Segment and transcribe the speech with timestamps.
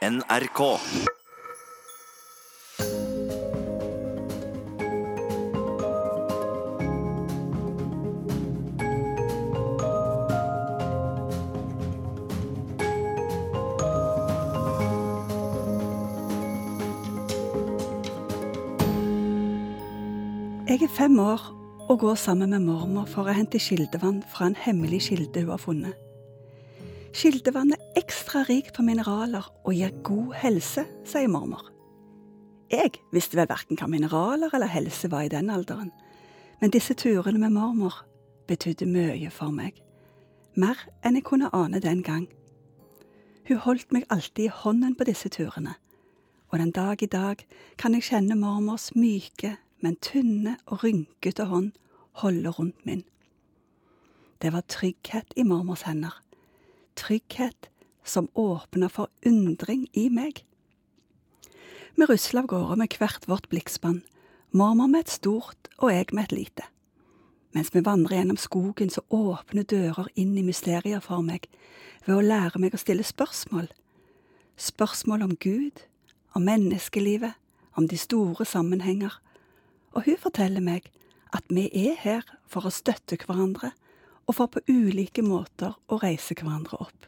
[0.00, 0.60] NRK.
[20.68, 21.40] Jeg er fem år
[21.90, 25.60] og går sammen med mormor for å hente kildevann fra en hemmelig kilde hun har
[25.60, 26.09] funnet.
[27.10, 31.64] Kildevann er ekstra rikt på mineraler og gir god helse, sier mormor.
[32.70, 35.90] Jeg visste vel verken hva mineraler eller helse var i den alderen,
[36.60, 38.04] men disse turene med mormor
[38.46, 39.74] betydde mye for meg.
[40.54, 42.28] Mer enn jeg kunne ane den gang.
[43.48, 45.74] Hun holdt meg alltid i hånden på disse turene,
[46.54, 47.42] og den dag i dag
[47.78, 51.72] kan jeg kjenne mormors myke, men tynne og rynkete hånd
[52.22, 53.02] holde rundt min.
[54.38, 56.14] Det var trygghet i mormors hender.
[56.94, 57.70] Trygghet
[58.04, 60.44] som åpna for undring i meg.
[61.94, 64.02] Vi rusla av gårde med hvert vårt blikkspann,
[64.50, 66.66] mormor med et stort og jeg med et lite.
[67.52, 71.48] Mens vi vandrer gjennom skogen, så åpner dører inn i mysterier for meg
[72.06, 73.66] ved å lære meg å stille spørsmål.
[74.56, 75.82] Spørsmål om Gud,
[76.34, 77.34] om menneskelivet,
[77.76, 79.12] om de store sammenhenger.
[79.92, 80.90] Og hun forteller meg
[81.34, 83.72] at vi er her for å støtte hverandre
[84.26, 87.06] og for på ulike måter å reise hverandre opp.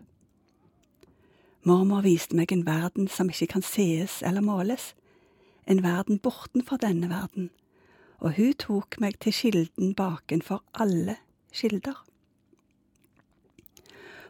[1.62, 4.92] Mormor viste meg en verden som ikke kan sees eller måles,
[5.70, 7.52] en verden bortenfor denne verden,
[8.18, 11.20] og hun tok meg til kilden bakenfor alle
[11.54, 12.00] kilder.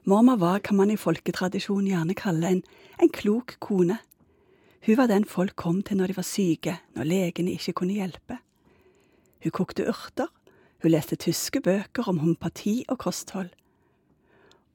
[0.04, 2.62] Mormor var hva man i folketradisjonen gjerne kaller en,
[2.98, 4.00] en klok kone.
[4.82, 8.40] Hun var den folk kom til når de var syke, når legene ikke kunne hjelpe.
[9.44, 10.28] Hun kokte urter,
[10.82, 13.50] hun leste tyske bøker om homopati og kosthold.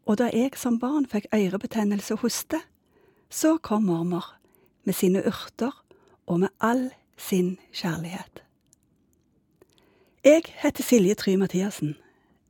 [0.07, 2.61] Og da jeg som barn fikk ørebetennelse og hoste,
[3.29, 4.37] så kom mormor
[4.87, 5.73] med sine urter
[6.27, 8.43] og med all sin kjærlighet.
[10.23, 11.95] Jeg heter Silje Try Mathiassen.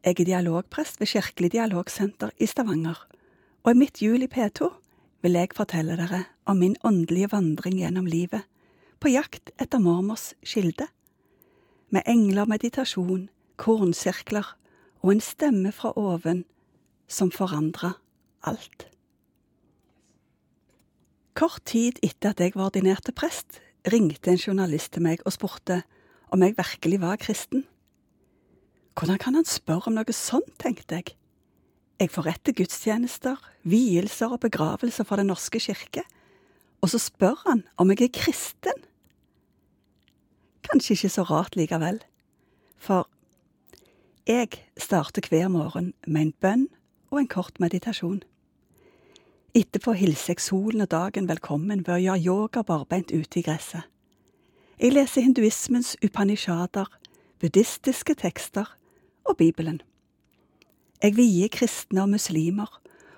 [0.06, 3.08] Jeg er dialogprest ved Kirkelig dialogsenter i Stavanger,
[3.64, 4.70] og i mitt jul i P2
[5.22, 8.46] vil jeg fortelle dere om min åndelige vandring gjennom livet,
[9.00, 10.88] på jakt etter mormors kilde.
[11.90, 14.54] Med engler, meditasjon, kornsirkler
[15.04, 16.44] og en stemme fra oven
[17.08, 17.96] som forandra
[18.48, 18.88] alt.
[21.38, 25.84] Kort tid etter at jeg var ordinert prest, ringte en journalist til meg og spurte
[26.34, 27.64] om jeg virkelig var kristen.
[28.98, 31.14] Hvordan kan han spørre om noe sånt, tenkte jeg.
[32.02, 36.04] Jeg forretter gudstjenester, vielser og begravelser for Den norske kirke,
[36.82, 38.84] og så spør han om jeg er kristen.
[40.66, 42.02] Kanskje ikke så rart likevel,
[42.78, 43.08] for
[44.28, 46.68] jeg starter hver morgen med en bønn
[47.12, 48.24] og en kort meditasjon.
[49.56, 53.88] Etterpå hilser jeg solen og dagen velkommen ved å gjøre yoga barbeint ute i gresset.
[54.80, 56.92] Jeg leser hinduismens upanishader,
[57.40, 58.74] buddhistiske tekster
[59.24, 59.80] og Bibelen.
[61.02, 62.68] Jeg vier kristne og muslimer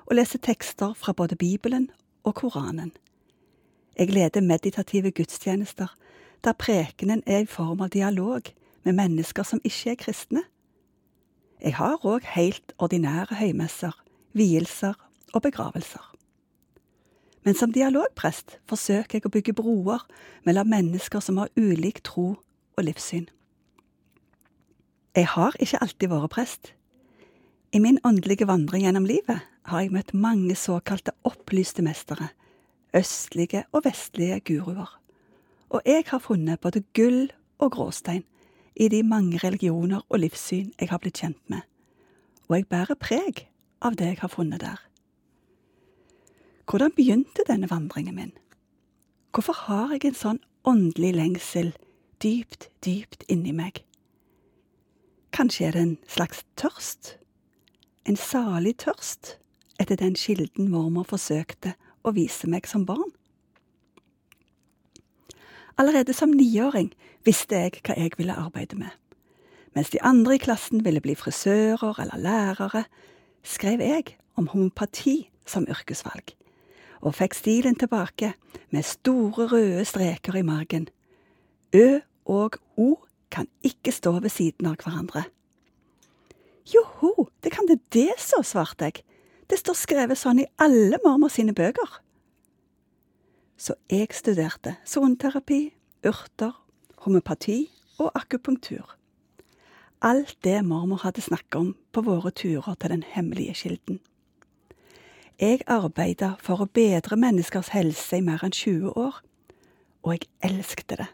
[0.06, 1.90] og leser tekster fra både Bibelen
[2.24, 2.94] og Koranen.
[3.98, 5.90] Jeg leder meditative gudstjenester
[6.46, 8.54] der prekenen er i form av dialog
[8.84, 10.46] med mennesker som ikke er kristne.
[11.60, 13.96] Jeg har òg helt ordinære høymesser,
[14.34, 14.96] vielser
[15.34, 16.06] og begravelser.
[17.44, 20.06] Men som dialogprest forsøker jeg å bygge broer
[20.48, 22.30] mellom mennesker som har ulik tro
[22.78, 23.28] og livssyn.
[25.16, 26.74] Jeg har ikke alltid vært prest.
[27.76, 32.32] I min åndelige vandring gjennom livet har jeg møtt mange såkalte opplyste mestere,
[32.96, 34.96] østlige og vestlige guruer,
[35.70, 37.28] og jeg har funnet både gull
[37.60, 38.24] og gråstein
[38.76, 41.62] i de mange religioner og livssyn jeg har blitt kjent med,
[42.48, 43.48] og jeg bærer preg
[43.82, 44.80] av det jeg har funnet der.
[46.70, 48.34] Hvordan begynte denne vandringen min?
[49.34, 51.72] Hvorfor har jeg en sånn åndelig lengsel
[52.22, 53.84] dypt, dypt inni meg?
[55.34, 57.16] Kanskje er det en slags tørst?
[58.06, 59.38] En salig tørst
[59.80, 63.14] etter den kilden mormor forsøkte å vise meg som barn?
[65.80, 66.90] Allerede som niåring
[67.24, 68.92] visste jeg hva jeg ville arbeide med.
[69.78, 72.84] Mens de andre i klassen ville bli frisører eller lærere,
[73.44, 76.34] skrev jeg om homopati som yrkesvalg,
[77.00, 78.34] og fikk stilen tilbake
[78.76, 80.90] med store røde streker i margen.
[81.72, 82.98] Ø og O
[83.32, 85.24] kan ikke stå ved siden av hverandre.
[86.68, 89.02] Joho, det kan det det, så, svarte jeg.
[89.50, 92.02] Det står skrevet sånn i alle mormor sine bøker.
[93.60, 95.74] Så jeg studerte soneterapi,
[96.08, 96.54] urter,
[97.04, 97.66] homopati
[98.00, 98.96] og akupunktur.
[100.02, 104.00] Alt det mormor hadde snakket om på våre turer til den hemmelige kilden.
[105.40, 109.20] Jeg arbeida for å bedre menneskers helse i mer enn 20 år,
[110.04, 111.10] og jeg elsket det.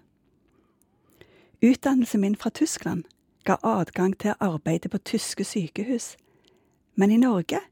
[1.66, 3.08] Utdannelsen min fra Tyskland
[3.46, 6.14] ga adgang til å arbeide på tyske sykehus,
[6.94, 7.64] men i Norge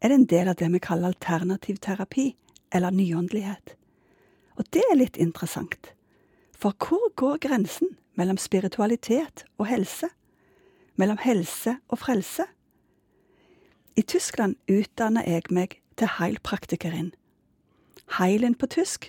[0.00, 2.30] er det en del av det vi kaller alternativ terapi,
[2.70, 3.74] eller nyåndelighet.
[4.60, 5.94] Og det er litt interessant,
[6.52, 10.10] for hvor går grensen mellom spiritualitet og helse?
[11.00, 12.44] Mellom helse og frelse?
[13.96, 17.14] I Tyskland utdanner jeg meg til heilpraktikerin.
[18.18, 19.08] Heilen på tysk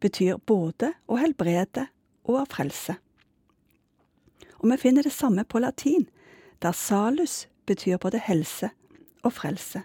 [0.00, 1.84] betyr både å helbrede
[2.24, 2.96] og å frelse.
[4.58, 6.08] Og vi finner det samme på latin,
[6.64, 8.72] der salus betyr både helse
[9.20, 9.84] og frelse.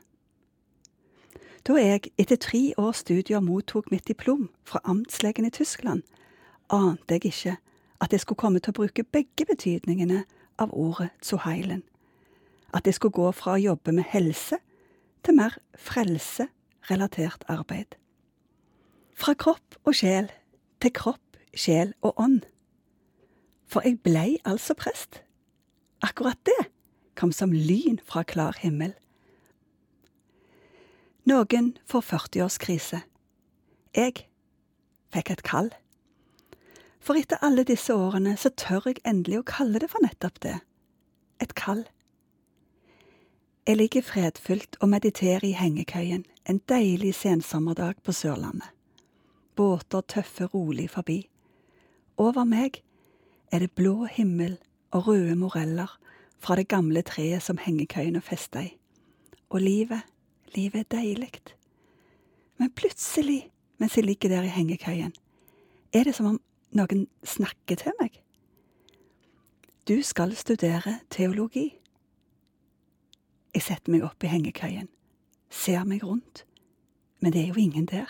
[1.63, 6.01] Da jeg etter tre års studier mottok mitt diplom fra amtslegen i Tyskland,
[6.68, 7.54] ante jeg ikke
[8.04, 10.25] at jeg skulle komme til å bruke begge betydningene
[10.60, 11.86] av ordet Zuheilen.
[12.75, 14.60] At jeg skulle gå fra å jobbe med helse
[15.24, 17.95] til mer frelse-relatert arbeid.
[19.15, 20.27] Fra kropp og sjel
[20.83, 22.42] til kropp, sjel og ånd.
[23.71, 25.21] For jeg blei altså prest.
[26.04, 26.60] Akkurat det
[27.15, 28.98] kom som lyn fra klar himmel.
[31.23, 32.97] Noen får 40-årskrise.
[33.95, 34.25] Jeg
[35.15, 35.69] fikk et kall.
[36.99, 40.57] For etter alle disse årene så tør jeg endelig å kalle det for nettopp det.
[41.39, 41.85] Et kall.
[43.63, 48.67] Jeg ligger fredfullt og mediterer i hengekøyen en deilig sensommerdag på Sørlandet.
[49.55, 51.21] Båter tøffer rolig forbi.
[52.19, 52.81] Over meg
[53.47, 54.57] er det blå himmel
[54.91, 55.95] og røde moreller
[56.43, 58.73] fra det gamle treet som hengekøyen er festa i.
[59.47, 60.03] Og livet
[60.55, 61.41] Livet er deilig.
[62.57, 65.13] Men plutselig, mens jeg ligger der i hengekøyen,
[65.94, 66.39] er det som om
[66.73, 68.19] noen snakker til meg.
[69.88, 71.73] Du skal studere teologi.
[73.53, 74.88] Jeg setter meg opp i hengekøyen,
[75.50, 76.45] ser meg rundt,
[77.19, 78.09] men det er jo ingen der.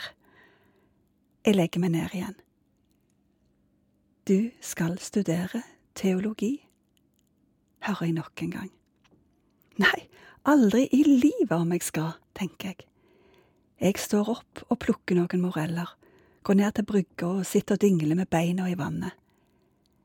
[1.45, 2.37] Jeg legger meg ned igjen.
[4.27, 5.63] Du skal studere
[5.95, 6.53] teologi,
[7.83, 8.71] hører jeg nok en gang.
[9.81, 10.07] Nei,
[10.45, 12.87] aldri i livet om jeg skal, tenker jeg.
[13.83, 15.89] Jeg står opp og plukker noen moreller,
[16.43, 19.15] går ned til brygga og sitter og dingler med beina i vannet.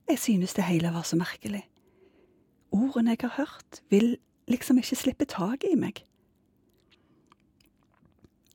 [0.08, 1.64] Jeg synes det hele var så merkelig.
[2.72, 4.16] Ordene jeg har hørt, vil
[4.48, 6.04] liksom ikke slippe taket i meg.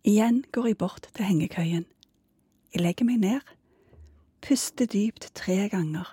[0.03, 1.85] Igjen går jeg bort til hengekøyen.
[2.73, 3.53] Jeg legger meg ned,
[4.41, 6.09] puster dypt tre ganger,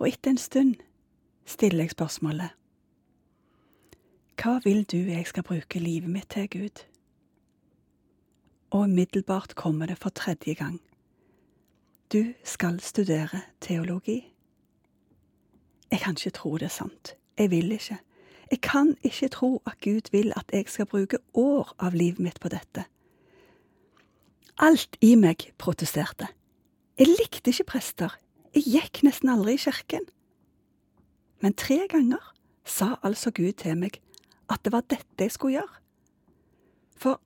[0.00, 0.74] og etter en stund
[1.46, 2.56] stiller jeg spørsmålet.
[4.34, 6.84] Hva vil du jeg skal bruke livet mitt til, Gud?
[8.70, 10.80] Og umiddelbart kommer det for tredje gang.
[12.12, 14.32] Du skal studere teologi.
[15.90, 17.16] Jeg kan ikke tro det er sant.
[17.38, 17.98] Jeg vil ikke.
[18.50, 22.40] Jeg kan ikke tro at Gud vil at jeg skal bruke år av livet mitt
[22.40, 22.84] på dette.
[24.58, 26.28] Alt i meg protesterte.
[26.98, 28.18] Jeg likte ikke prester.
[28.54, 30.06] Jeg gikk nesten aldri i kirken.
[31.42, 32.34] Men tre ganger
[32.64, 34.00] sa altså Gud til meg
[34.50, 35.80] at det var dette jeg skulle gjøre.
[36.96, 37.20] For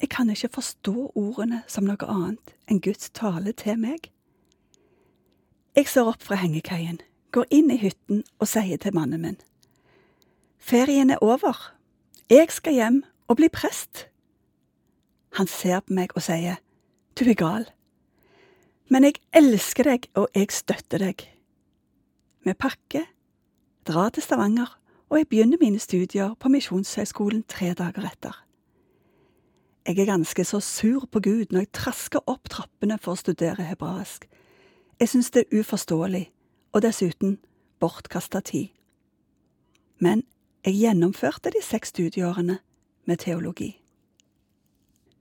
[0.00, 4.08] jeg kan ikke forstå ordene som noe annet enn Guds tale til meg.
[5.76, 7.00] Jeg ser opp fra hengekøyen,
[7.32, 9.38] går inn i hytten og sier til mannen min.
[10.58, 11.56] Ferien er over.
[12.30, 12.98] Jeg skal hjem
[13.28, 14.06] og bli prest.
[15.38, 16.58] Han ser på meg og sier,
[17.16, 17.64] du er gal.
[18.92, 21.24] Men jeg elsker deg, og jeg støtter deg.
[22.44, 23.06] Vi pakker,
[23.88, 24.74] drar til Stavanger
[25.12, 28.36] og jeg begynner mine studier på Misjonshøgskolen tre dager etter.
[29.84, 33.66] Jeg er ganske så sur på Gud når jeg trasker opp trappene for å studere
[33.66, 34.24] hebraisk.
[34.96, 36.30] Jeg synes det er uforståelig,
[36.72, 37.34] og dessuten
[37.80, 38.70] bortkasta tid.
[40.00, 40.22] Men
[40.64, 42.56] jeg gjennomførte de seks studieårene
[43.04, 43.68] med teologi.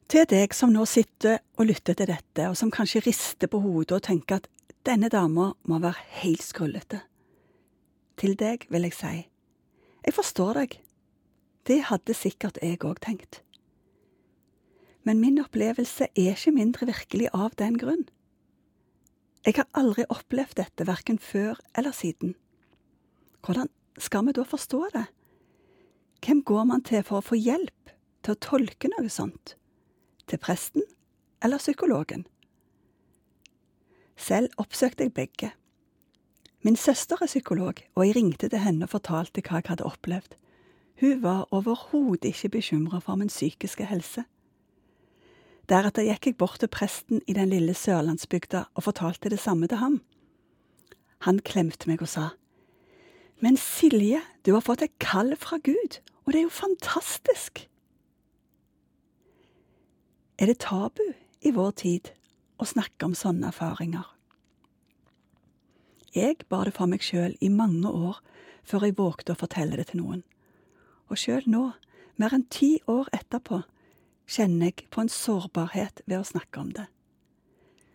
[0.08, 3.98] Til deg som nå sitter og lytter til dette, og som kanskje rister på hodet
[4.00, 4.48] og tenker at
[4.88, 7.02] denne dama må være helt skrullete.
[8.16, 9.28] Til deg vil jeg si,
[10.06, 10.80] jeg forstår deg.
[11.68, 13.42] Det hadde sikkert jeg òg tenkt.
[15.06, 18.08] Men min opplevelse er ikke mindre virkelig av den grunn.
[19.46, 22.36] Jeg har aldri opplevd dette, verken før eller siden.
[23.42, 25.08] Hvordan skal vi da forstå det?
[26.22, 29.56] Hvem går man til for å få hjelp til å tolke noe sånt?
[30.30, 30.86] Til presten
[31.42, 32.28] eller psykologen?
[34.22, 35.50] Selv oppsøkte jeg begge.
[36.62, 40.36] Min søster er psykolog, og jeg ringte til henne og fortalte hva jeg hadde opplevd.
[41.02, 44.24] Hun var overhodet ikke bekymra for min psykiske helse.
[45.70, 49.82] Deretter gikk jeg bort til presten i den lille sørlandsbygda og fortalte det samme til
[49.82, 50.02] ham.
[51.26, 52.30] Han klemte meg og sa,
[53.42, 57.68] Men Silje, du har fått et kall fra Gud, og det er jo fantastisk.
[60.38, 61.02] Er det tabu
[61.42, 62.14] i vår tid
[62.62, 64.06] å snakke om sånne erfaringer?
[66.16, 68.18] Jeg bar det for meg sjøl i mange år
[68.68, 70.24] før jeg vågte å fortelle det til noen.
[71.08, 71.70] Og sjøl nå,
[72.20, 73.62] mer enn ti år etterpå,
[74.28, 76.88] kjenner jeg på en sårbarhet ved å snakke om det.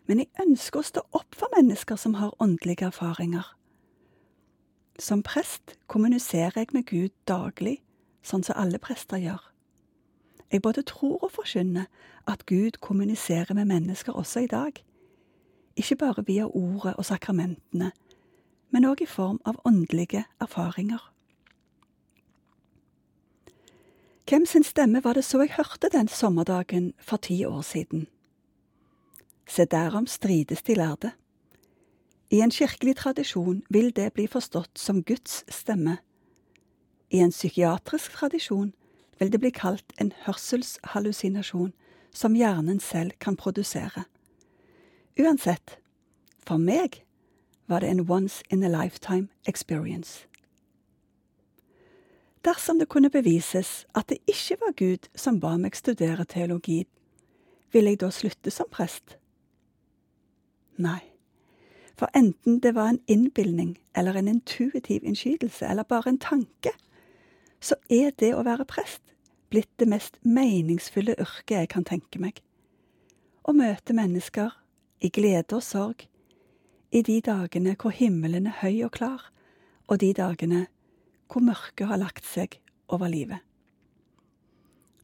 [0.09, 3.45] Men jeg ønsker å stå opp for mennesker som har åndelige erfaringer.
[4.99, 7.83] Som prest kommuniserer jeg med Gud daglig,
[8.25, 9.43] sånn som alle prester gjør.
[10.53, 11.91] Jeg både tror og forkynner
[12.31, 14.79] at Gud kommuniserer med mennesker også i dag.
[15.77, 17.93] Ikke bare via ordet og sakramentene,
[18.71, 21.01] men òg i form av åndelige erfaringer.
[24.27, 28.09] Hvem sin stemme var det så jeg hørte den sommerdagen for ti år siden?
[29.47, 31.13] Se derom strides de lærde.
[32.31, 35.99] I en kirkelig tradisjon vil det bli forstått som Guds stemme.
[37.11, 38.73] I en psykiatrisk tradisjon
[39.19, 41.73] vil det bli kalt en hørselshallusinasjon
[42.11, 44.05] som hjernen selv kan produsere.
[45.19, 45.79] Uansett,
[46.43, 47.06] for meg
[47.67, 50.27] var det en once in a lifetime experience.
[52.45, 56.87] Dersom det kunne bevises at det ikke var Gud som ba meg studere teologi,
[57.73, 59.19] ville jeg da slutte som prest?
[60.79, 61.01] Nei,
[61.99, 66.71] for enten det var en innbilning eller en intuitiv innskytelse eller bare en tanke,
[67.61, 69.03] så er det å være prest
[69.51, 72.43] blitt det mest meningsfulle yrket jeg kan tenke meg.
[73.43, 74.55] Å møte mennesker
[75.01, 76.07] i glede og sorg,
[76.97, 79.29] i de dagene hvor himmelen er høy og klar,
[79.87, 80.65] og de dagene
[81.29, 82.57] hvor mørket har lagt seg
[82.89, 83.43] over livet.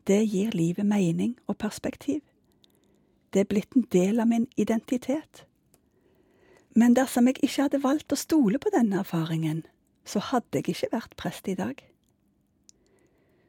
[0.09, 2.23] Det gir livet mening og perspektiv.
[3.33, 5.45] Det er blitt en del av min identitet.
[6.75, 9.63] Men dersom jeg ikke hadde valgt å stole på denne erfaringen,
[10.05, 11.77] så hadde jeg ikke vært prest i dag.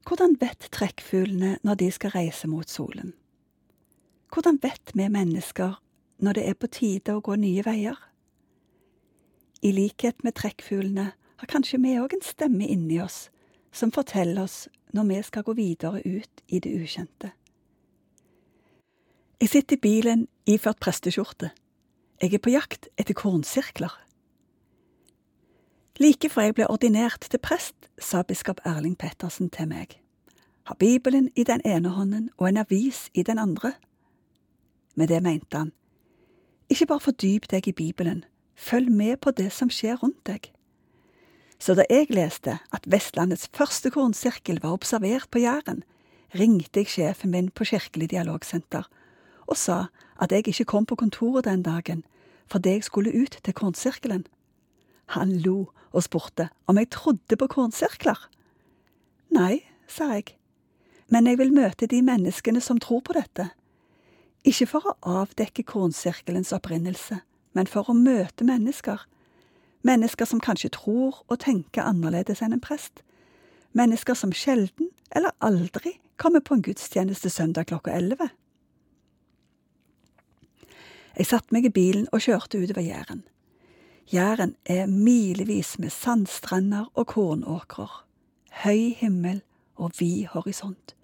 [0.03, 3.13] Hvordan vet trekkfuglene når de skal reise mot solen?
[4.33, 5.77] Hvordan vet vi mennesker
[6.19, 7.95] når det er på tide å gå nye veier?
[9.63, 13.29] I likhet med trekkfuglene har kanskje vi òg en stemme inni oss
[13.71, 17.31] som forteller oss når vi skal gå videre ut i det ukjente.
[19.39, 21.53] Jeg sitter i bilen iført presteskjorte.
[22.21, 23.95] Jeg er på jakt etter kornsirkler.
[25.99, 29.99] Like før jeg ble ordinert til prest, sa biskop Erling Pettersen til meg,
[30.63, 33.73] Har Bibelen i den ene hånden og en avis i den andre.
[34.95, 35.71] Med det mente han,
[36.69, 38.23] ikke bare fordyp deg i Bibelen,
[38.55, 40.49] følg med på det som skjer rundt deg.
[41.59, 45.83] Så da jeg leste at Vestlandets første kornsirkel var observert på Jæren,
[46.35, 48.89] ringte jeg sjefen min på Kirkelig dialogsenter
[49.47, 49.85] og sa
[50.21, 52.03] at jeg ikke kom på kontoret den dagen
[52.51, 54.25] fordi jeg skulle ut til kornsirkelen.
[55.15, 58.19] Han lo og spurte om jeg trodde på kornsirkler.
[59.33, 60.35] Nei, sa jeg,
[61.07, 63.47] men jeg vil møte de menneskene som tror på dette.
[64.43, 67.21] Ikke for å avdekke kornsirkelens opprinnelse,
[67.53, 69.05] men for å møte mennesker.
[69.83, 73.03] Mennesker som kanskje tror og tenker annerledes enn en prest.
[73.73, 78.29] Mennesker som sjelden eller aldri kommer på en gudstjeneste søndag klokka elleve.
[81.13, 83.21] Jeg satte meg i bilen og kjørte utover Jæren.
[84.13, 88.03] Jæren er milevis med sandstrender og kornåkrer,
[88.65, 89.41] høy himmel
[89.75, 90.95] og vid horisont.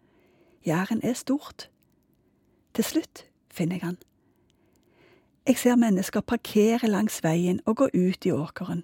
[0.66, 1.70] Jæren er stort.
[2.74, 3.98] Til slutt finner jeg han.
[5.50, 8.84] Jeg ser mennesker parkere langs veien og gå ut i åkeren.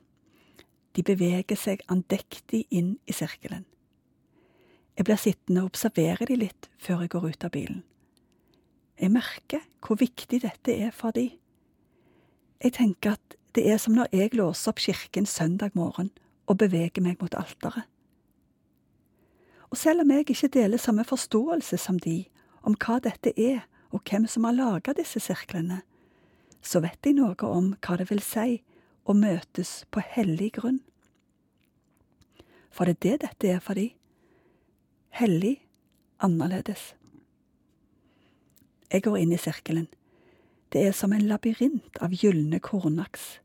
[0.97, 3.67] De beveger seg andektig inn i sirkelen.
[4.97, 7.83] Jeg blir sittende og observere de litt før jeg går ut av bilen.
[8.97, 11.27] Jeg merker hvor viktig dette er for de.
[12.57, 16.09] Jeg tenker at det er som når jeg låser opp kirken søndag morgen
[16.49, 17.85] og beveger meg mot alteret.
[19.69, 22.23] Og selv om jeg ikke deler samme forståelse som de
[22.65, 25.83] om hva dette er og hvem som har laga disse sirklene,
[26.65, 28.59] så vet jeg noe om hva det vil si
[29.05, 30.81] å møtes på hellig grunn.
[32.73, 33.91] For det er det dette er for de.
[35.15, 35.59] Hellig,
[36.19, 36.93] annerledes.
[38.91, 39.87] Jeg går inn i sirkelen.
[40.73, 43.37] Det er som en labyrint av gylne kornaks.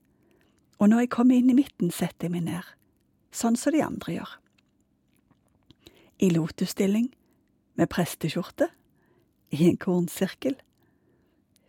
[0.81, 2.67] Og når jeg kommer inn i midten, setter jeg meg ned,
[3.31, 4.33] sånn som de andre gjør.
[6.25, 7.11] I lotusstilling,
[7.79, 8.67] med presteskjorte,
[9.55, 10.57] i en kornsirkel.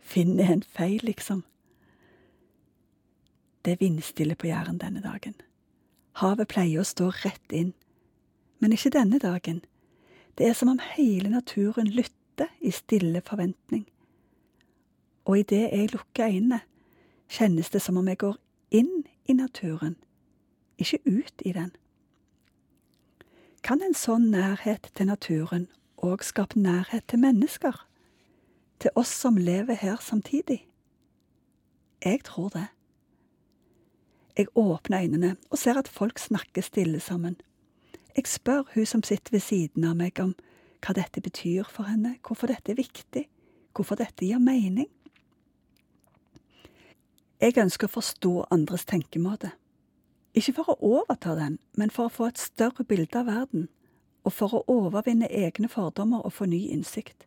[0.02, 1.44] Finner jeg en feil, liksom?
[3.64, 5.34] Det er vindstille på Jæren denne dagen.
[6.18, 7.72] Havet pleier å stå rett inn,
[8.58, 9.62] men ikke denne dagen.
[10.36, 13.86] Det er som om hele naturen lytter i stille forventning.
[15.24, 16.60] Og idet jeg lukker øynene,
[17.30, 18.36] kjennes det som om jeg går
[18.74, 19.96] inn i naturen,
[20.78, 21.70] ikke ut i den.
[23.62, 25.68] Kan en sånn nærhet til naturen
[26.02, 27.76] òg skape nærhet til mennesker?
[28.82, 30.66] Til oss som lever her samtidig?
[32.04, 32.66] Jeg tror det.
[34.36, 37.36] Jeg åpner øynene og ser at folk snakker stille sammen.
[38.16, 40.34] Jeg spør hun som sitter ved siden av meg om
[40.82, 43.28] hva dette betyr for henne, hvorfor dette er viktig,
[43.76, 44.88] hvorfor dette gir mening.
[47.40, 49.52] Jeg ønsker å forstå andres tenkemåte.
[50.34, 53.68] Ikke for å overta den, men for å få et større bilde av verden,
[54.24, 57.26] og for å overvinne egne fordommer og få ny innsikt.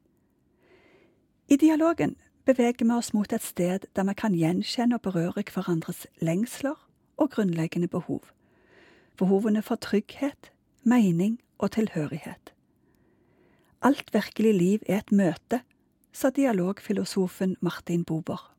[1.47, 6.07] I dialogen beveger vi oss mot et sted der vi kan gjenkjenne og berøre hverandres
[6.17, 6.79] lengsler
[7.17, 8.23] og grunnleggende behov.
[9.17, 10.51] Behovene for trygghet,
[10.83, 12.53] mening og tilhørighet.
[13.81, 15.61] Alt virkelig liv er et møte,
[16.11, 18.51] sa dialogfilosofen Martin Bober.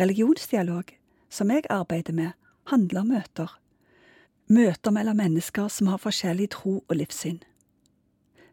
[0.00, 0.84] Religionsdialog,
[1.28, 2.30] som jeg arbeider med,
[2.66, 3.60] handler om møter.
[4.48, 7.42] Møter mellom mennesker som har forskjellig tro og livssyn.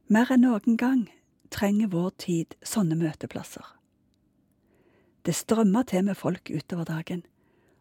[0.08, 1.08] Mer enn noen gang
[1.53, 3.65] trenger vår tid sånne møteplasser.
[5.24, 7.22] Det strømmer til med folk utover dagen,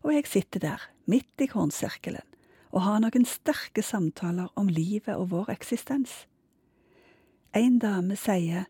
[0.07, 2.27] og jeg sitter der, midt i kornsirkelen,
[2.71, 6.27] og har noen sterke samtaler om livet og vår eksistens.
[7.53, 8.69] En dame sier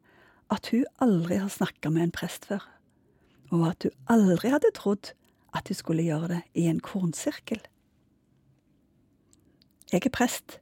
[0.52, 2.64] at hun aldri har snakka med en prest før,
[3.52, 5.12] og at hun aldri hadde trodd
[5.52, 7.60] at hun skulle gjøre det i en kornsirkel.
[9.92, 10.61] Jeg er prest,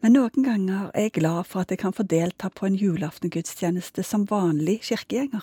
[0.00, 4.04] men noen ganger er jeg glad for at jeg kan få delta på en julaftengudstjeneste
[4.06, 5.42] som vanlig kirkegjenger,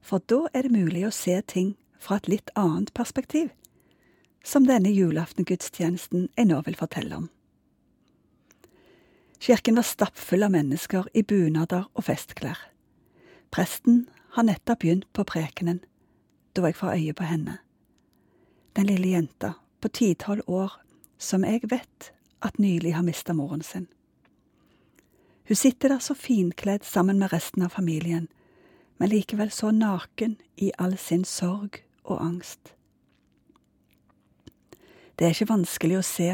[0.00, 3.50] for da er det mulig å se ting fra et litt annet perspektiv,
[4.44, 7.28] som denne julaftengudstjenesten jeg nå vil fortelle om.
[9.38, 12.58] Kirken var stappfull av mennesker i bunader og festklær.
[13.54, 15.82] Presten har nettopp begynt på prekenen,
[16.56, 17.58] da jeg får øye på henne.
[18.74, 20.80] Den lille jenta på ti-tolv år
[21.18, 23.86] som jeg vet at nylig har mista moren sin.
[25.48, 28.28] Hun sitter der så finkledd sammen med resten av familien,
[28.98, 32.74] men likevel så naken i all sin sorg og angst.
[35.18, 36.28] Det er ikke vanskelig å se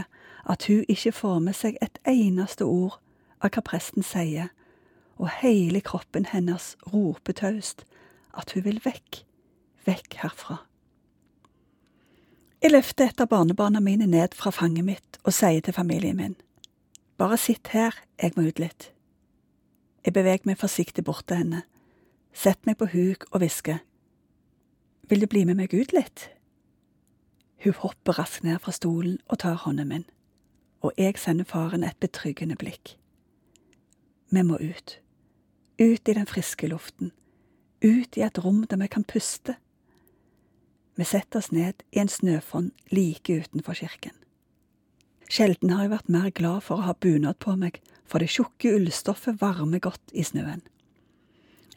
[0.45, 2.99] at hun ikke får med seg et eneste ord
[3.41, 4.51] av hva presten sier,
[5.17, 7.85] og hele kroppen hennes roper taust
[8.35, 9.23] at hun vil vekk,
[9.87, 10.59] vekk herfra.
[12.65, 16.37] Jeg løfter et av barnebarna mine ned fra fanget mitt og sier til familien min,
[17.21, 18.87] bare sitt her, jeg må ut litt.
[20.01, 21.61] Jeg beveger meg forsiktig bort til henne,
[22.33, 23.83] setter meg på huk og hvisker,
[25.11, 26.31] vil du bli med meg ut litt?
[27.67, 30.07] Hun hopper raskt ned fra stolen og tar hånden min,
[30.81, 32.95] og jeg sender faren et betryggende blikk.
[34.33, 34.97] Vi må ut,
[35.85, 37.13] ut i den friske luften,
[37.85, 39.59] ut i et rom der vi kan puste
[40.95, 44.15] vi setter oss ned i en snøfonn like utenfor kirken.
[45.31, 48.75] Sjelden har jeg vært mer glad for å ha bunad på meg, for det tjukke
[48.77, 50.63] ullstoffet varmer godt i snøen.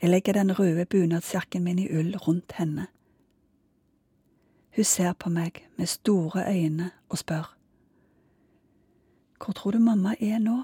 [0.01, 2.88] Jeg legger den røde bunadsjakken min i ull rundt henne.
[4.75, 7.56] Hun ser på meg med store øyne og spør.
[9.41, 10.62] Hvor tror du mamma er nå?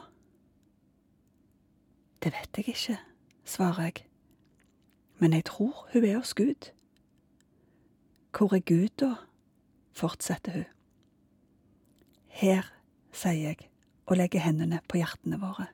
[2.21, 2.99] Det vet jeg ikke,
[3.45, 4.05] svarer jeg,
[5.17, 6.69] men jeg tror hun er hos Gud.
[8.38, 9.15] Hvor er Gud, da?
[9.93, 10.65] fortsetter hun.
[12.28, 12.65] Her,
[13.13, 13.69] sier jeg
[14.10, 15.67] og legger hendene på hjertene våre.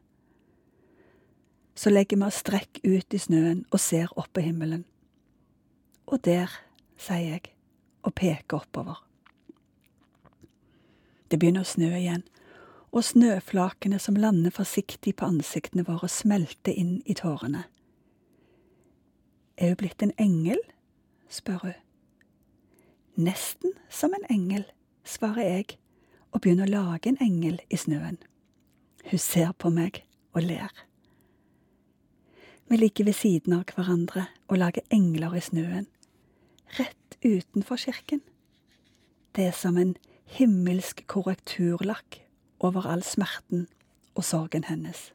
[1.75, 4.83] Så legger vi oss strekk ut i snøen og ser opp på himmelen.
[6.11, 6.51] Og der,
[6.99, 7.53] sier jeg
[8.03, 8.99] og peker oppover.
[11.31, 12.25] Det begynner å snø igjen,
[12.91, 17.67] og snøflakene som lander forsiktig på ansiktene våre, smelter inn i tårene.
[19.55, 20.59] Er hun blitt en engel?
[21.29, 21.77] spør hun.
[23.19, 24.63] Nesten som en engel,
[25.03, 25.65] svarer jeg
[26.31, 28.15] og begynner å lage en engel i snøen.
[29.11, 30.71] Hun ser på meg og ler.
[32.69, 35.89] Vi ligger ved siden av hverandre og lager engler i snøen,
[36.77, 38.21] rett utenfor kirken.
[39.35, 39.95] Det er som en
[40.39, 42.21] himmelsk korrekturlakk
[42.63, 43.67] over all smerten
[44.15, 45.09] og sorgen hennes.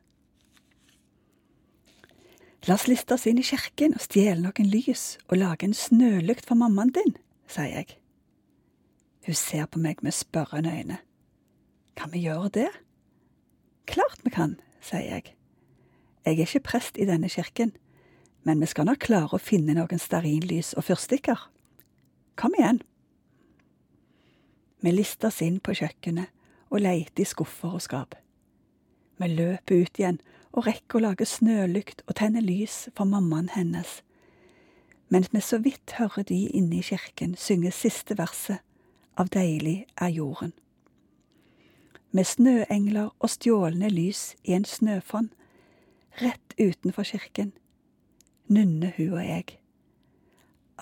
[2.69, 6.45] La oss liste oss inn i kirken og stjele noen lys og lage en snølykt
[6.49, 7.17] for mammaen din,
[7.51, 7.99] sier jeg.
[9.27, 10.99] Hun ser på meg med spørrende øyne.
[11.97, 12.71] Kan vi gjøre det?
[13.87, 15.35] Klart vi kan, sier jeg.
[16.25, 17.75] Jeg er ikke prest i denne kirken,
[18.45, 21.49] men vi skal nok klare å finne noen stearinlys og fyrstikker.
[22.37, 22.81] Kom igjen.
[24.85, 26.33] Vi lister oss inn på kjøkkenet
[26.73, 28.17] og leiter i skuffer og skap.
[29.21, 30.19] Vi løper ut igjen
[30.53, 34.01] og rekker å lage snølykt og tenne lys for mammaen hennes
[35.15, 38.59] mens vi så vidt hører de inne i kirken synge siste verset
[39.15, 40.51] av Deilig er jorden.
[42.11, 45.29] Med snøengler og stjålne lys i en snøfonn
[46.19, 47.53] rett utenfor kirken
[48.51, 49.55] nynner hun og jeg.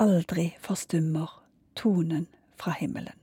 [0.01, 1.37] Aldri forstummer
[1.77, 2.25] tonen
[2.57, 3.21] fra himmelen.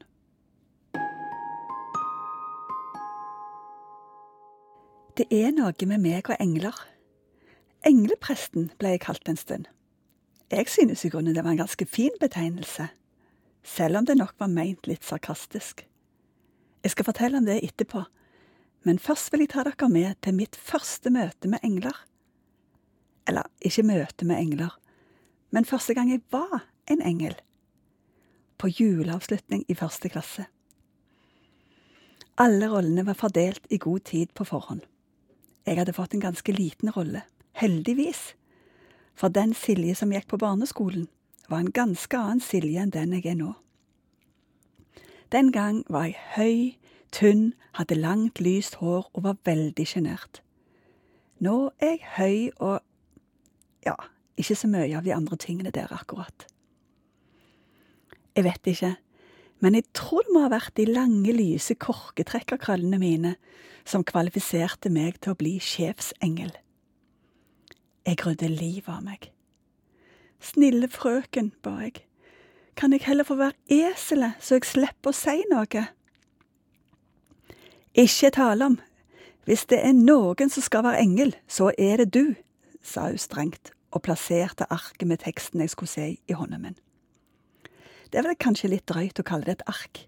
[5.17, 6.77] Det er noe med meg og engler.
[7.81, 9.65] Englepresten ble jeg kalt en stund.
[10.49, 12.87] Jeg synes i grunnen det var en ganske fin betegnelse,
[13.63, 15.83] selv om det nok var meint litt sarkastisk.
[16.83, 18.01] Jeg skal fortelle om det etterpå,
[18.87, 21.93] men først vil jeg ta dere med til mitt første møte med engler.
[23.27, 24.73] Eller ikke møte med engler,
[25.51, 27.35] men første gang jeg var en engel.
[28.57, 30.47] På juleavslutning i første klasse.
[32.39, 34.81] Alle rollene var fordelt i god tid på forhånd.
[35.67, 37.21] Jeg hadde fått en ganske liten rolle,
[37.59, 38.33] heldigvis,
[39.19, 41.09] for den Silje som gikk på barneskolen,
[41.49, 43.53] var en ganske annen Silje enn den jeg er nå.
[45.33, 46.59] Den gang var jeg høy,
[47.11, 50.39] tynn, hadde langt, lyst hår og var veldig sjenert.
[51.43, 52.79] Nå er jeg høy og
[53.85, 53.97] ja,
[54.39, 56.47] ikke så mye av de andre tingene der akkurat.
[58.37, 58.93] Jeg vet ikke,
[59.59, 63.35] men jeg tror det må ha vært de lange, lyse korketrekkerkrøllene mine
[63.83, 66.53] som kvalifiserte meg til å bli sjefsengel.
[68.09, 69.27] Jeg grudde livet av meg.
[70.41, 71.99] Snille frøken, ba jeg,
[72.73, 75.83] kan jeg heller få være eselet så jeg slipper å si noe?
[77.93, 78.77] Ikke tale om,
[79.45, 82.33] hvis det er noen som skal være engel, så er det du,
[82.81, 86.79] sa hun strengt og plasserte arket med teksten jeg skulle se i hånda min.
[88.09, 90.01] Det var det kanskje litt drøyt å kalle det et ark.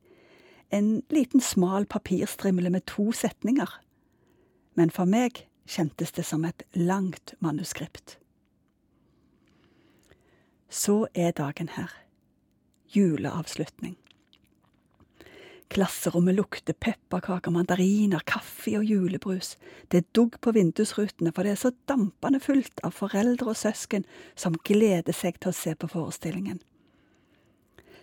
[0.73, 3.77] En liten, smal papirstrimle med to setninger.
[4.73, 8.17] Men for meg kjentes det som et langt manuskript.
[10.69, 11.91] Så er dagen her.
[12.91, 13.97] Juleavslutning.
[15.71, 19.56] Klasserommet lukter pepperkaker, mandariner, kaffe og julebrus.
[19.88, 24.04] Det er dugg på vindusrutene, for det er så dampende fullt av foreldre og søsken
[24.36, 26.60] som gleder seg til å se på forestillingen.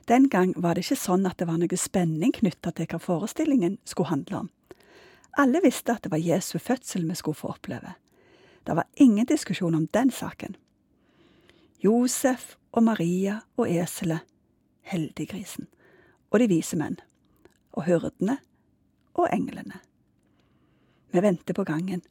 [0.09, 3.77] Den gang var det ikke sånn at det var noe spenning knytta til hva forestillingen
[3.85, 4.49] skulle handle om.
[5.39, 7.95] Alle visste at det var Jesu fødsel vi skulle få oppleve.
[8.67, 10.57] Det var ingen diskusjon om den saken.
[11.85, 14.21] Josef og Maria og eselet,
[14.83, 15.69] heldiggrisen,
[16.31, 16.99] og de vise menn,
[17.73, 18.39] og hyrdene
[19.15, 19.79] og englene.
[21.13, 22.03] Vi venter på gangen,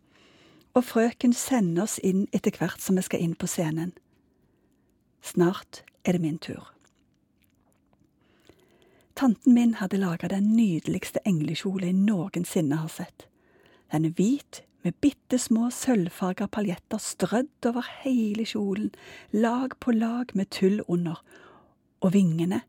[0.74, 3.92] og frøken sender oss inn etter hvert som vi skal inn på scenen.
[5.22, 6.77] Snart er det min tur.
[9.18, 13.24] Tanten min hadde laga den nydeligste englekjole jeg noensinne har sett.
[13.90, 18.92] Den er hvit, med bitte små sølvfarga paljetter strødd over hele kjolen,
[19.34, 21.18] lag på lag med tull under,
[22.06, 22.60] og vingene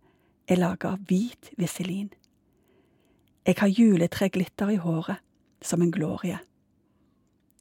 [0.49, 2.09] er laga av hvit visselin.
[3.45, 5.21] Jeg har juletreglitter i håret,
[5.61, 6.41] som en glorie,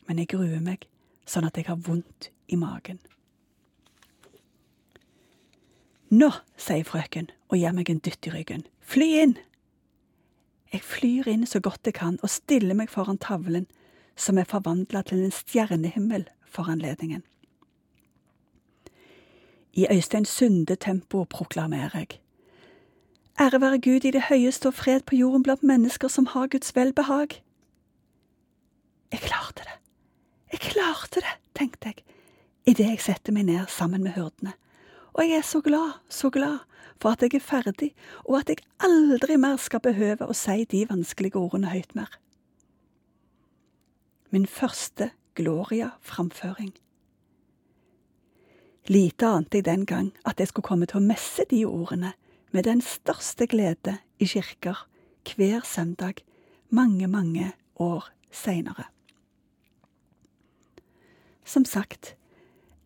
[0.07, 0.87] men jeg gruer meg
[1.27, 3.03] sånn at jeg har vondt i magen.
[6.15, 8.63] Nå, sier frøken og gir meg en dytt i ryggen.
[8.87, 9.35] Fly inn!
[10.71, 13.65] Jeg flyr inn så godt jeg kan og stiller meg foran tavlen,
[14.15, 17.23] som er forvandla til en stjernehimmel for anledningen.
[19.77, 22.19] I Øystein Sunde-tempo proklamerer jeg.
[23.39, 26.75] Ære være Gud i det høyeste og fred på jorden blant mennesker som har Guds
[26.75, 27.43] velbehag.
[29.11, 29.77] Jeg klarte det,
[30.51, 32.03] jeg klarte det, tenkte jeg,
[32.65, 34.55] idet jeg setter meg ned sammen med hyrdene
[35.17, 36.57] og jeg er så glad, så glad
[37.01, 37.91] for at jeg er ferdig,
[38.25, 42.09] og at jeg aldri mer skal behøve å si de vanskelige ordene høyt mer.
[44.29, 46.73] Min første Gloria-framføring.
[48.87, 52.13] Lite ante jeg den gang at jeg skulle komme til å messe de ordene
[52.55, 54.87] med den største glede i kirker
[55.27, 56.23] hver søndag
[56.69, 58.87] mange, mange år seinere.
[61.45, 62.15] Som sagt,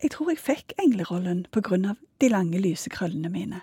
[0.01, 3.61] jeg tror jeg fikk englerollen på grunn av de lange, lyse krøllene mine.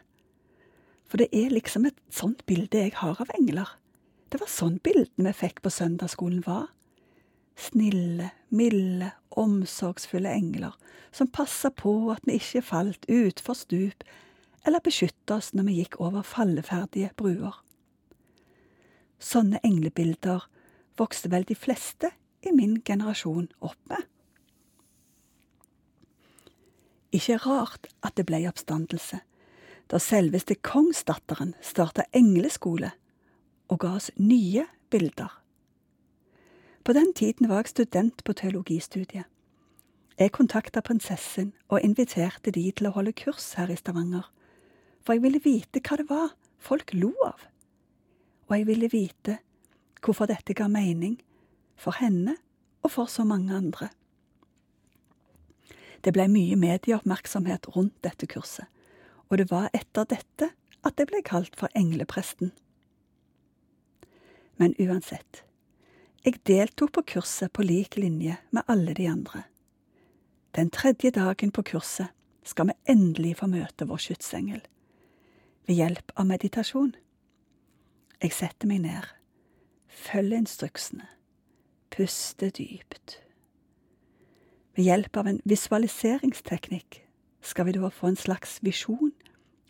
[1.08, 3.70] For det er liksom et sånt bilde jeg har av engler.
[4.28, 6.68] Det var sånn bildene vi fikk på søndagsskolen var.
[7.58, 10.76] Snille, milde, omsorgsfulle engler
[11.14, 14.04] som passa på at vi ikke falt utfor stup,
[14.66, 17.56] eller beskytta oss når vi gikk over falleferdige bruer.
[19.18, 20.44] Sånne englebilder
[20.98, 22.12] vokste vel de fleste
[22.46, 24.04] i min generasjon opp med.
[27.14, 29.22] Ikke rart at det ble oppstandelse,
[29.88, 32.92] da selveste kongsdatteren starta engleskole
[33.68, 35.32] og ga oss nye bilder.
[36.84, 39.26] På den tiden var jeg student på teologistudiet.
[40.18, 44.24] Jeg kontakta prinsessen og inviterte de til å holde kurs her i Stavanger,
[45.04, 47.44] for jeg ville vite hva det var folk lo av,
[48.48, 49.38] og jeg ville vite
[50.02, 51.20] hvorfor dette ga mening
[51.78, 52.34] for henne
[52.82, 53.90] og for så mange andre.
[56.02, 58.66] Det ble mye medieoppmerksomhet rundt dette kurset,
[59.28, 60.50] og det var etter dette
[60.86, 62.52] at det ble kalt for englepresten.
[64.58, 65.44] Men uansett,
[66.24, 69.44] jeg deltok på kurset på lik linje med alle de andre.
[70.56, 72.10] Den tredje dagen på kurset
[72.48, 74.62] skal vi endelig få møte vår skytsengel,
[75.68, 76.94] ved hjelp av meditasjon.
[78.22, 79.04] Jeg setter meg ned,
[79.86, 81.06] følger instruksene,
[81.92, 83.18] puster dypt.
[84.74, 87.02] Ved hjelp av en visualiseringsteknikk
[87.42, 89.12] skal vi da få en slags visjon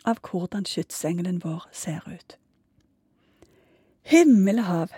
[0.09, 2.39] av hvordan skytsengelen vår ser ut.
[4.09, 4.95] Himmel og hav,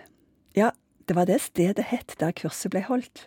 [0.55, 0.71] ja,
[1.09, 3.27] det var det stedet het der kurset ble holdt.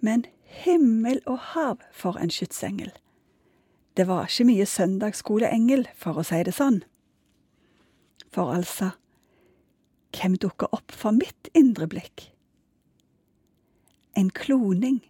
[0.00, 2.92] Men himmel og hav for en skytsengel.
[3.96, 6.80] Det var ikke mye søndagsskoleengel, for å si det sånn.
[8.32, 8.94] For altså,
[10.16, 12.30] hvem dukker opp for mitt indre blikk?
[14.16, 15.02] En kloning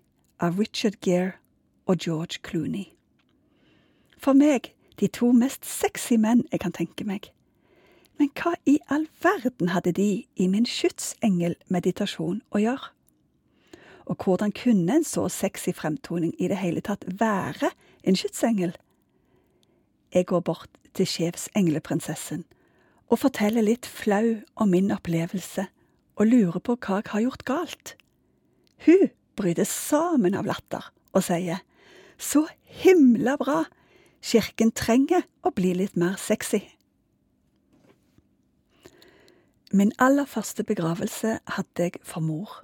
[0.43, 1.37] av Richard Gere
[1.87, 2.91] og George Clooney.
[4.23, 7.33] For meg de to mest sexy menn jeg kan tenke meg.
[8.21, 12.93] Men hva i all verden hadde de i min skytsengelmeditasjon å gjøre?
[14.07, 17.73] Og hvordan kunne en så sexy fremtoning i det hele tatt være
[18.07, 18.77] en skytsengel?
[20.15, 22.45] Jeg går bort til sjefsengleprinsessen
[23.09, 25.67] og forteller litt flau om min opplevelse
[26.15, 27.95] og lurer på hva jeg har gjort galt.
[28.87, 29.09] Hun
[29.39, 31.63] bryter sammen av latter og sier
[32.23, 32.45] så
[32.83, 33.65] himla bra,
[34.23, 36.63] kirken trenger å bli litt mer sexy.
[39.73, 42.63] Min aller første begravelse hadde jeg for mor.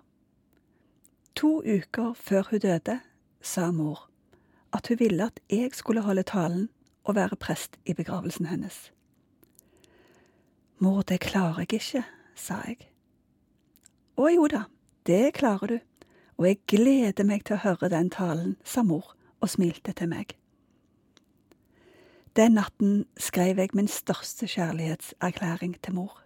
[1.40, 3.00] To uker før hun døde,
[3.40, 4.08] sa mor
[4.72, 6.68] at hun ville at jeg skulle holde talen
[7.04, 8.92] og være prest i begravelsen hennes.
[10.78, 12.02] Mor, det klarer jeg ikke,
[12.36, 12.84] sa jeg.
[14.18, 14.66] Å jo da,
[15.06, 15.78] det klarer du,
[16.38, 20.37] og jeg gleder meg til å høre den talen, sa mor og smilte til meg.
[22.38, 26.20] Den natten skrev jeg min største kjærlighetserklæring til mor.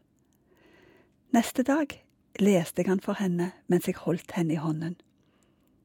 [1.33, 1.87] Neste dag
[2.38, 4.96] leste jeg han for henne mens jeg holdt henne i hånden.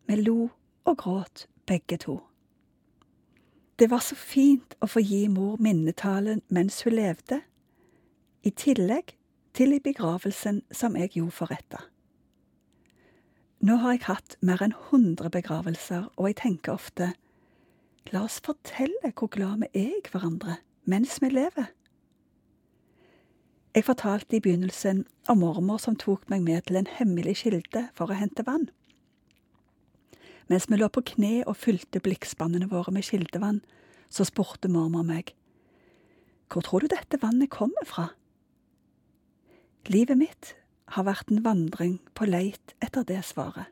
[0.08, 0.50] Vi lo
[0.86, 2.20] og gråt begge to.
[3.80, 7.40] Det var så fint å få gi mor minnetalen mens hun levde,
[8.44, 9.14] i tillegg
[9.54, 11.86] til i begravelsen som jeg jo forretta.
[13.64, 17.14] Nå har jeg hatt mer enn hundre begravelser, og jeg tenker ofte
[18.14, 21.68] la oss fortelle hvor glad vi er i hverandre mens vi lever.
[23.76, 28.10] Jeg fortalte i begynnelsen om mormor som tok meg med til en hemmelig kilde for
[28.10, 28.70] å hente vann.
[30.48, 33.60] Mens vi lå på kne og fylte blikkspannene våre med kildevann,
[34.10, 35.34] så spurte mormor meg,
[36.48, 38.08] Hvor tror du dette vannet kommer fra?
[39.92, 40.56] Livet mitt
[40.96, 43.68] har vært en vandring på leit etter det svaret.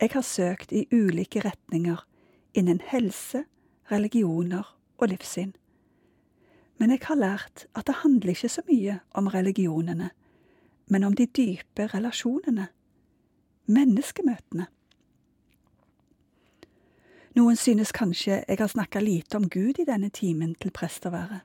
[0.00, 2.04] Jeg har søkt i ulike retninger
[2.54, 3.44] innen helse,
[3.90, 5.52] religioner og livssyn.
[6.78, 10.10] Men jeg har lært at det handler ikke så mye om religionene,
[10.86, 12.66] men om de dype relasjonene,
[13.66, 14.66] menneskemøtene.
[17.34, 21.42] Noen synes kanskje jeg har snakka lite om Gud i denne timen til presteværet.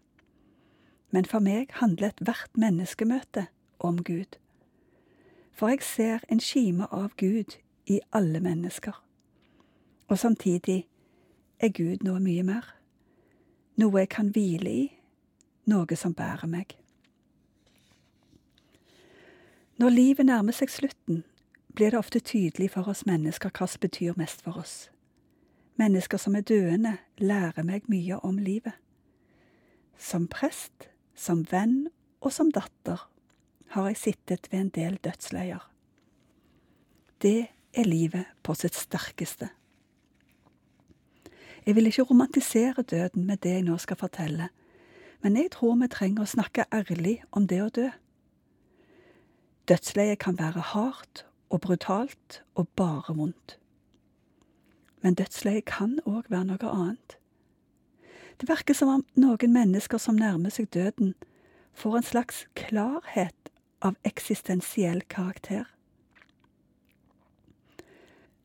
[1.11, 3.47] Men for meg handler ethvert menneskemøte
[3.79, 4.37] om Gud.
[5.51, 8.93] For jeg ser en kime av Gud i alle mennesker.
[10.07, 10.85] Og samtidig
[11.59, 12.67] er Gud noe mye mer.
[13.79, 14.85] Noe jeg kan hvile i,
[15.69, 16.75] noe som bærer meg.
[19.79, 21.23] Når livet nærmer seg slutten,
[21.75, 24.89] blir det ofte tydelig for oss mennesker hva som betyr mest for oss.
[25.79, 28.75] Mennesker som er døende, lærer meg mye om livet.
[29.95, 31.87] Som prest, som venn
[32.19, 33.05] og som datter
[33.75, 35.63] har jeg sittet ved en del dødsleier.
[37.21, 39.47] Det er livet på sitt sterkeste.
[41.69, 44.49] Jeg vil ikke romantisere døden med det jeg nå skal fortelle,
[45.21, 47.85] men jeg tror vi trenger å snakke ærlig om det å dø.
[49.69, 53.59] Dødsleie kan være hardt og brutalt og bare vondt
[55.01, 57.17] men dødsleie kan òg være noe annet.
[58.39, 61.13] Det virker som om noen mennesker som nærmer seg døden,
[61.75, 63.51] får en slags klarhet
[63.85, 65.67] av eksistensiell karakter.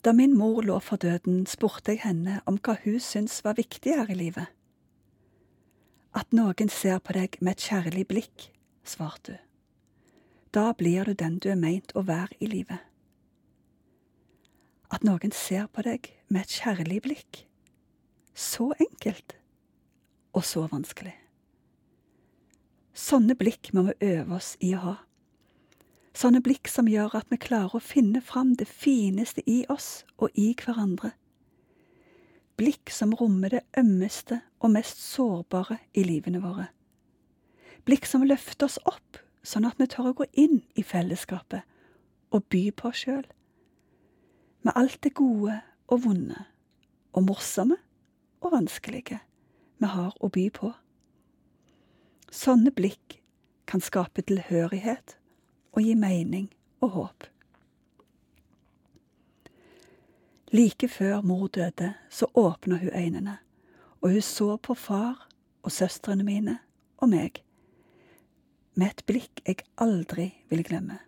[0.05, 3.95] Da min mor lå for døden, spurte jeg henne om hva hun syntes var viktig
[3.97, 4.51] her i livet.
[6.13, 8.51] At noen ser på deg med et kjærlig blikk,
[8.85, 9.41] svarte hun.
[10.55, 12.79] Da blir du den du er meint å være i livet.
[14.95, 17.41] At noen ser på deg med et kjærlig blikk.
[18.35, 19.35] Så enkelt
[20.37, 21.17] og så vanskelig.
[22.95, 24.95] Sånne blikk må vi øve oss i å ha.
[26.15, 30.31] Sånne blikk som gjør at vi klarer å finne fram det fineste i oss og
[30.39, 31.11] i hverandre.
[32.55, 36.69] Blikk som rommer det ømmeste og mest sårbare i livene våre.
[37.85, 41.67] Blikk som løfter oss opp, sånn at vi tør å gå inn i fellesskapet
[42.31, 43.27] og by på oss sjøl.
[44.63, 45.59] Med alt det gode
[45.91, 46.47] og vonde,
[47.13, 47.77] og morsomme
[48.41, 49.19] og vanskelige
[49.83, 50.71] vi har å by på.
[52.31, 53.19] Sånne blikk
[53.67, 55.19] kan skape tilhørighet
[55.75, 56.49] og gi mening
[56.81, 57.25] og håp.
[60.55, 63.39] Like før mor døde, så åpna hun øynene,
[64.01, 65.29] og hun så på far
[65.63, 66.59] og søstrene mine
[66.97, 67.43] og meg
[68.75, 70.99] med et blikk jeg aldri vil glemme.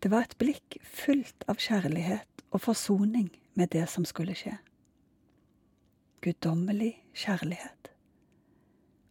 [0.00, 4.56] Det var et blikk fullt av kjærlighet og forsoning med det som skulle skje.
[6.22, 7.90] Guddommelig kjærlighet.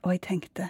[0.01, 0.69] Og jeg tenkte,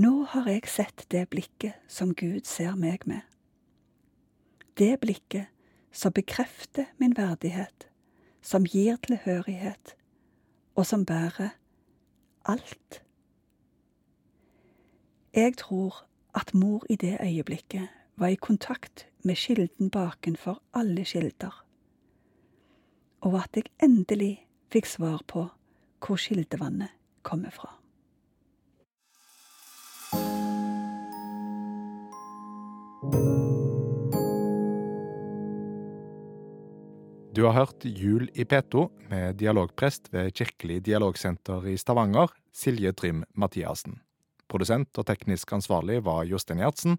[0.00, 3.20] nå har jeg sett det blikket som Gud ser meg med.
[4.78, 5.50] Det blikket
[5.92, 7.88] som bekrefter min verdighet,
[8.40, 9.96] som gir tilhørighet,
[10.74, 11.50] og som bærer
[12.48, 13.02] alt.
[15.36, 21.64] Jeg tror at mor i det øyeblikket var i kontakt med kilden bakenfor alle kilder,
[23.20, 25.44] og at jeg endelig fikk svar på
[26.00, 26.88] hvor kildevannet
[27.22, 27.79] kommer fra.
[37.40, 43.22] Du har hørt Jul i P2 med dialogprest ved Kirkelig dialogsenter i Stavanger, Silje Trym
[43.32, 43.94] Mathiassen.
[44.52, 46.98] Produsent og teknisk ansvarlig var Jostein Gjertsen.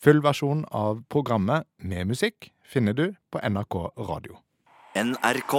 [0.00, 3.76] Full versjon av programmet med musikk finner du på NRK
[4.08, 4.40] Radio.
[4.96, 5.58] NRK.